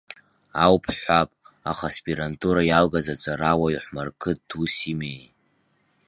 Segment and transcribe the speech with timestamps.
[0.63, 1.29] Ауп ҳҳәап,
[1.71, 5.21] аха аспирантура иалгаз аҵарауаҩ Ҳәмарқыҭ усс имеи?